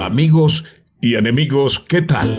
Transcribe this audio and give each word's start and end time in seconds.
Amigos 0.00 0.64
y 1.00 1.16
enemigos, 1.16 1.78
¿qué 1.80 2.02
tal? 2.02 2.38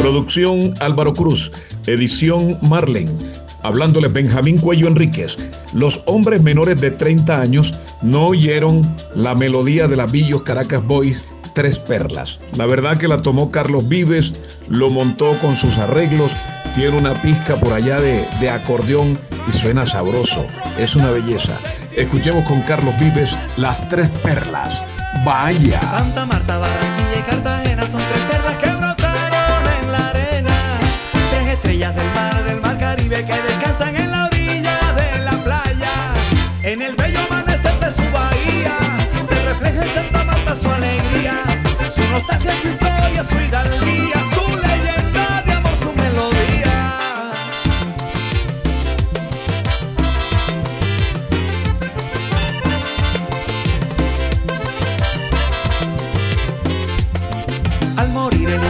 Producción 0.00 0.74
Álvaro 0.80 1.12
Cruz, 1.12 1.50
edición 1.86 2.58
Marlen, 2.62 3.08
hablándoles 3.62 4.12
Benjamín 4.12 4.58
Cuello 4.58 4.86
Enríquez. 4.86 5.36
Los 5.72 6.02
hombres 6.06 6.42
menores 6.42 6.80
de 6.80 6.90
30 6.90 7.40
años 7.40 7.74
no 8.02 8.26
oyeron 8.26 8.80
la 9.14 9.34
melodía 9.34 9.88
de 9.88 9.96
la 9.96 10.06
Villos 10.06 10.42
Caracas 10.42 10.84
Boys 10.84 11.24
Tres 11.54 11.78
Perlas. 11.78 12.40
La 12.56 12.66
verdad 12.66 12.98
que 12.98 13.08
la 13.08 13.22
tomó 13.22 13.50
Carlos 13.50 13.88
Vives, 13.88 14.32
lo 14.68 14.90
montó 14.90 15.32
con 15.38 15.56
sus 15.56 15.78
arreglos, 15.78 16.32
tiene 16.74 16.98
una 16.98 17.14
pizca 17.14 17.56
por 17.56 17.72
allá 17.72 18.00
de, 18.00 18.26
de 18.40 18.50
acordeón 18.50 19.18
y 19.48 19.52
suena 19.52 19.86
sabroso. 19.86 20.46
Es 20.78 20.96
una 20.96 21.10
belleza. 21.10 21.56
Escuchemos 21.96 22.44
con 22.48 22.60
Carlos 22.62 22.94
Vives 22.98 23.36
Las 23.56 23.88
Tres 23.88 24.08
Perlas. 24.22 24.82
Vaya. 25.24 25.80
Santa 25.80 26.26
Marta, 26.26 26.58
Barranquilla 26.58 27.18
y 27.18 27.22
Cartagena 27.22 27.86
son 27.86 28.00
tres 28.12 28.23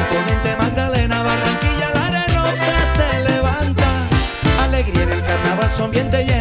imponente 0.04 0.56
Magdalena, 0.56 1.22
Barranquilla, 1.22 1.90
la 1.94 2.06
arenosa 2.06 2.76
se 2.96 3.20
levanta. 3.30 4.08
Alegría 4.62 5.02
en 5.02 5.12
el 5.12 5.22
carnaval, 5.22 5.70
su 5.70 5.84
ambiente 5.84 6.24
llena, 6.24 6.33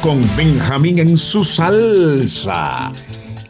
Con 0.00 0.24
Benjamín 0.36 1.00
en 1.00 1.16
su 1.16 1.44
salsa. 1.44 2.92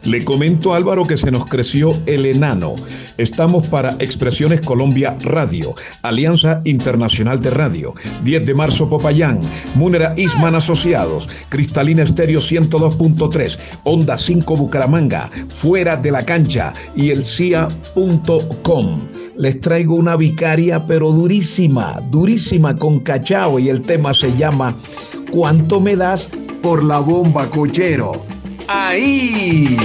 Le 0.03 0.25
comento 0.25 0.73
a 0.73 0.77
Álvaro 0.77 1.03
que 1.03 1.15
se 1.15 1.29
nos 1.29 1.45
creció 1.45 1.95
el 2.07 2.25
enano. 2.25 2.73
Estamos 3.19 3.67
para 3.67 3.91
Expresiones 3.99 4.61
Colombia 4.61 5.15
Radio, 5.21 5.75
Alianza 6.01 6.61
Internacional 6.63 7.39
de 7.39 7.51
Radio, 7.51 7.93
10 8.23 8.47
de 8.47 8.53
marzo 8.55 8.89
Popayán, 8.89 9.41
Munera 9.75 10.15
Isman 10.17 10.55
Asociados, 10.55 11.29
Cristalina 11.49 12.01
Estéreo 12.01 12.39
102.3, 12.39 13.59
Onda 13.83 14.17
5 14.17 14.57
Bucaramanga, 14.57 15.29
Fuera 15.49 15.97
de 15.97 16.09
la 16.09 16.25
Cancha 16.25 16.73
y 16.95 17.11
el 17.11 17.25
CIA.com. 17.25 19.01
Les 19.37 19.61
traigo 19.61 19.93
una 19.93 20.15
vicaria 20.15 20.87
pero 20.87 21.11
durísima, 21.11 22.01
durísima 22.09 22.75
con 22.75 23.01
cachao 23.01 23.59
y 23.59 23.69
el 23.69 23.83
tema 23.83 24.15
se 24.15 24.35
llama 24.35 24.75
¿Cuánto 25.33 25.79
me 25.79 25.95
das 25.95 26.29
por 26.61 26.83
la 26.83 26.99
bomba 26.99 27.49
cochero? 27.49 28.11
Ahí. 28.67 29.75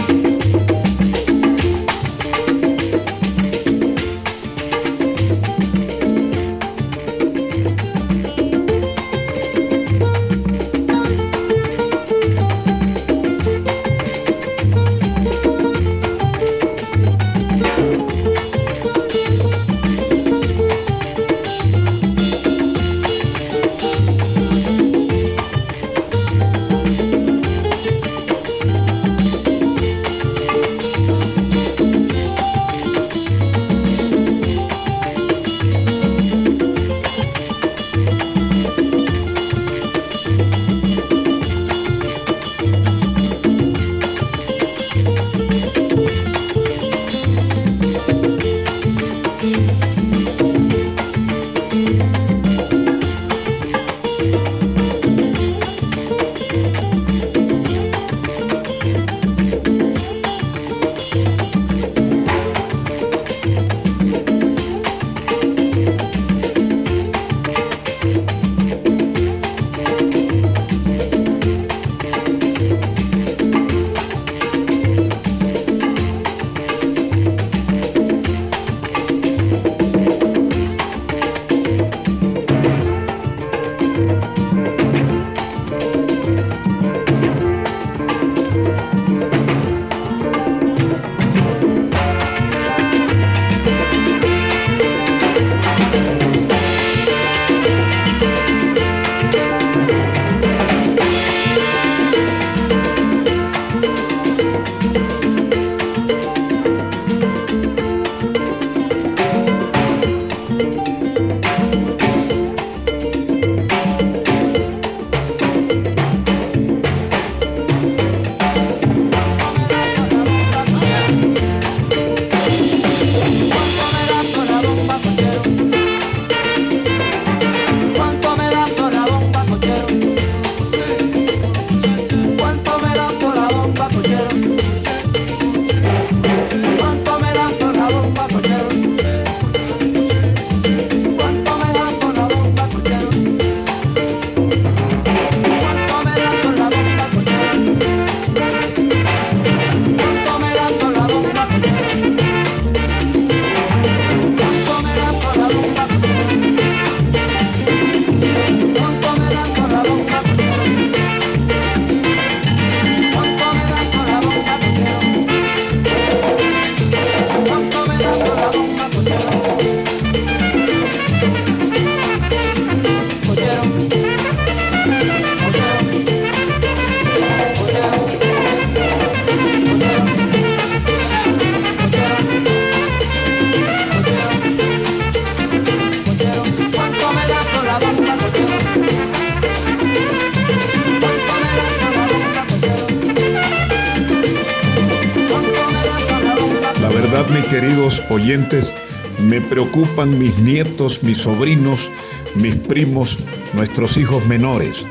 Mis 197.27 197.45
queridos 197.47 198.01
oyentes, 198.11 198.73
me 199.21 199.41
preocupan 199.41 200.19
mis 200.19 200.39
nietos, 200.39 201.03
mis 201.03 201.19
sobrinos, 201.19 201.91
mis 202.37 202.55
primos, 202.55 203.19
nuestros 203.55 203.97
hijos 203.97 204.25
menores. 204.27 204.85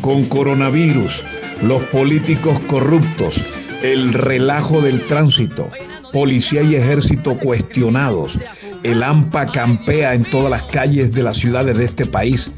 Con 0.00 0.24
coronavirus, 0.24 1.24
los 1.62 1.82
políticos 1.84 2.60
corruptos, 2.68 3.40
el 3.82 4.12
relajo 4.12 4.80
del 4.80 5.00
tránsito, 5.06 5.70
policía 6.12 6.62
y 6.62 6.76
ejército 6.76 7.36
cuestionados. 7.36 8.38
El 8.82 9.02
AMPA 9.02 9.52
campea 9.52 10.14
en 10.14 10.24
todas 10.24 10.50
las 10.50 10.62
calles 10.64 11.12
de 11.12 11.22
las 11.22 11.36
ciudades 11.36 11.76
de 11.76 11.84
este 11.84 12.06
país. 12.06 12.50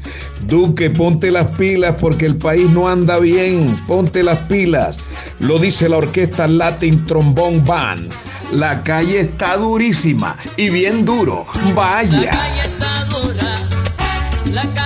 Duque, 0.47 0.89
ponte 0.89 1.31
las 1.31 1.51
pilas 1.51 1.95
porque 1.99 2.25
el 2.25 2.37
país 2.37 2.69
no 2.71 2.87
anda 2.87 3.19
bien. 3.19 3.75
Ponte 3.87 4.23
las 4.23 4.39
pilas. 4.39 4.97
Lo 5.39 5.59
dice 5.59 5.87
la 5.89 5.97
orquesta 5.97 6.47
Latin 6.47 7.05
Trombone 7.05 7.61
Band. 7.61 8.11
La 8.51 8.83
calle 8.83 9.19
está 9.19 9.57
durísima 9.57 10.37
y 10.57 10.69
bien 10.69 11.05
duro. 11.05 11.45
Vaya. 11.73 12.21
La 12.21 12.31
calle 12.31 12.61
está 12.63 13.05
dura. 13.05 13.55
La 14.51 14.73
calle 14.73 14.84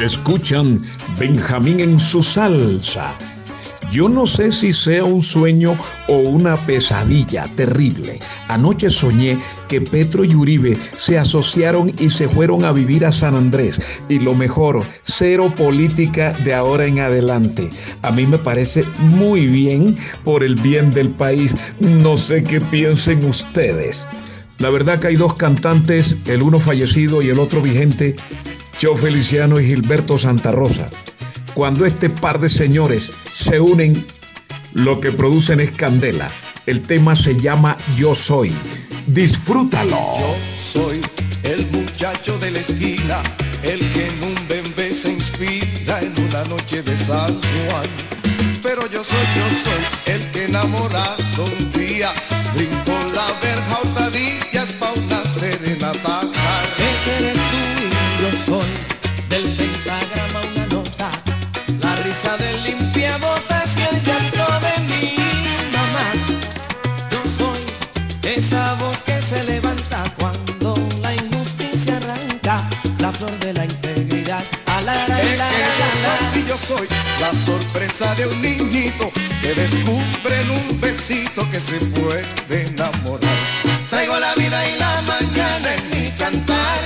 Escuchan 0.00 0.80
Benjamín 1.18 1.78
en 1.78 2.00
su 2.00 2.22
salsa. 2.22 3.12
Yo 3.92 4.08
no 4.08 4.26
sé 4.26 4.50
si 4.50 4.72
sea 4.72 5.04
un 5.04 5.22
sueño 5.22 5.76
o 6.08 6.16
una 6.16 6.56
pesadilla 6.56 7.46
terrible. 7.54 8.18
Anoche 8.48 8.90
soñé 8.90 9.38
que 9.68 9.80
Petro 9.80 10.24
y 10.24 10.34
Uribe 10.34 10.76
se 10.96 11.16
asociaron 11.16 11.92
y 12.00 12.10
se 12.10 12.28
fueron 12.28 12.64
a 12.64 12.72
vivir 12.72 13.04
a 13.06 13.12
San 13.12 13.36
Andrés. 13.36 13.78
Y 14.08 14.18
lo 14.18 14.34
mejor, 14.34 14.82
cero 15.02 15.52
política 15.56 16.32
de 16.44 16.54
ahora 16.54 16.86
en 16.86 16.98
adelante. 16.98 17.70
A 18.02 18.10
mí 18.10 18.26
me 18.26 18.38
parece 18.38 18.84
muy 18.98 19.46
bien 19.46 19.96
por 20.24 20.42
el 20.42 20.56
bien 20.56 20.90
del 20.90 21.10
país. 21.10 21.56
No 21.78 22.16
sé 22.16 22.42
qué 22.42 22.60
piensen 22.60 23.24
ustedes. 23.24 24.08
La 24.58 24.70
verdad 24.70 24.98
que 24.98 25.08
hay 25.08 25.16
dos 25.16 25.34
cantantes, 25.34 26.16
el 26.26 26.42
uno 26.42 26.58
fallecido 26.58 27.22
y 27.22 27.28
el 27.28 27.38
otro 27.38 27.60
vigente, 27.60 28.16
Joe 28.80 28.96
Feliciano 28.96 29.60
y 29.60 29.66
Gilberto 29.66 30.18
Santa 30.18 30.50
Rosa. 30.50 30.88
Cuando 31.54 31.86
este 31.86 32.10
par 32.10 32.40
de 32.40 32.48
señores 32.48 33.12
se 33.32 33.60
unen, 33.60 34.04
lo 34.72 35.00
que 35.00 35.12
producen 35.12 35.60
es 35.60 35.70
candela. 35.70 36.30
El 36.66 36.82
tema 36.82 37.14
se 37.14 37.36
llama 37.36 37.76
Yo 37.96 38.14
Soy. 38.14 38.52
Disfrútalo. 39.06 39.90
Yo 39.90 40.36
soy 40.60 41.00
el 41.42 41.66
muchacho 41.70 42.38
de 42.38 42.50
la 42.50 42.58
esquina, 42.58 43.22
el 43.62 43.78
que 43.92 44.08
en 44.08 44.22
un 44.24 44.48
bembé 44.48 44.92
se 44.92 45.12
inspira 45.12 46.00
en 46.00 46.14
una 46.26 46.42
noche 46.44 46.82
de 46.82 46.96
San 46.96 47.32
Juan. 47.34 47.88
Pero 48.62 48.90
yo 48.90 49.04
soy, 49.04 49.18
yo 49.36 49.48
soy 49.62 50.14
el 50.14 50.30
que 50.32 50.44
enamorado 50.46 51.44
un 51.44 51.72
día 51.72 52.10
de 78.74 79.12
que 79.40 79.54
descubre 79.54 80.40
en 80.40 80.50
un 80.50 80.80
besito 80.80 81.48
que 81.52 81.60
se 81.60 81.78
puede 81.96 82.66
enamorar. 82.66 83.30
Traigo 83.88 84.18
la 84.18 84.34
vida 84.34 84.68
y 84.68 84.78
la 84.78 85.00
mañana 85.02 85.74
en 85.76 85.90
mi 85.90 86.10
cantar, 86.18 86.80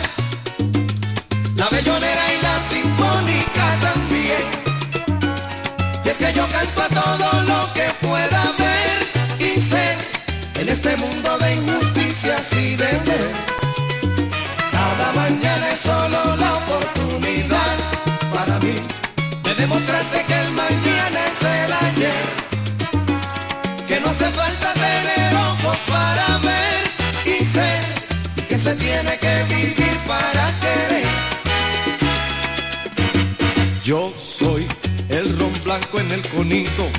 la 1.57 1.69
bellonera 1.71 2.25
y 2.35 2.43
la 2.43 2.61
sinfónica 2.61 3.67
también. 3.81 4.45
Y 6.05 6.09
es 6.11 6.17
que 6.19 6.33
yo 6.35 6.47
canto 6.49 6.83
a 6.83 6.89
todo 6.89 7.43
lo 7.45 7.73
que 7.73 7.87
pueda 8.07 8.53
ver 8.59 9.49
y 9.49 9.59
ser 9.59 9.97
en 10.61 10.69
este 10.69 10.95
mundo 10.99 11.39
tener. 12.77 13.33
Cada 14.71 15.13
mañana 15.13 15.73
es 15.73 15.81
solo 15.81 16.37
la 16.37 16.58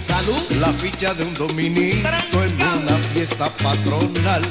Salud. 0.03 0.37
La 0.59 0.71
ficha 0.73 1.15
de 1.15 1.23
un 1.23 1.33
dominito 1.33 2.07
en 2.43 2.53
una 2.53 2.95
fiesta 3.11 3.49
patronal. 3.63 4.43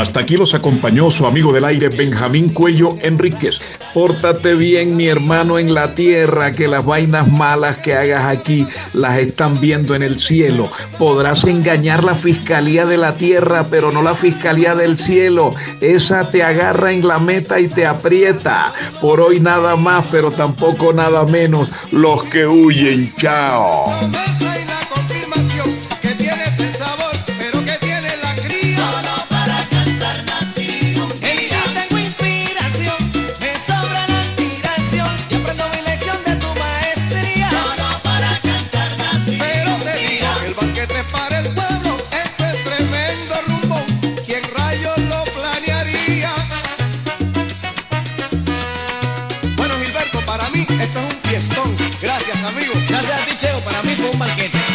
Hasta 0.00 0.20
aquí 0.20 0.38
los 0.38 0.54
acompañó 0.54 1.10
su 1.10 1.26
amigo 1.26 1.52
del 1.52 1.66
aire 1.66 1.90
Benjamín 1.90 2.48
Cuello 2.48 2.96
Enríquez. 3.02 3.60
Pórtate 3.92 4.54
bien, 4.54 4.96
mi 4.96 5.08
hermano, 5.08 5.58
en 5.58 5.74
la 5.74 5.94
tierra, 5.94 6.52
que 6.52 6.68
las 6.68 6.86
vainas 6.86 7.30
malas 7.30 7.76
que 7.76 7.94
hagas 7.94 8.24
aquí 8.24 8.66
las 8.94 9.18
están 9.18 9.60
viendo 9.60 9.94
en 9.94 10.02
el 10.02 10.18
cielo. 10.18 10.70
Podrás 10.98 11.44
engañar 11.44 12.02
la 12.02 12.14
fiscalía 12.14 12.86
de 12.86 12.96
la 12.96 13.18
tierra, 13.18 13.66
pero 13.70 13.92
no 13.92 14.00
la 14.00 14.14
fiscalía 14.14 14.74
del 14.74 14.96
cielo. 14.96 15.50
Esa 15.82 16.30
te 16.30 16.42
agarra 16.42 16.92
en 16.92 17.06
la 17.06 17.18
meta 17.18 17.60
y 17.60 17.68
te 17.68 17.84
aprieta. 17.84 18.72
Por 19.02 19.20
hoy 19.20 19.38
nada 19.38 19.76
más, 19.76 20.06
pero 20.10 20.30
tampoco 20.30 20.94
nada 20.94 21.26
menos. 21.26 21.68
Los 21.92 22.24
que 22.24 22.46
huyen, 22.46 23.12
chao. 23.18 23.92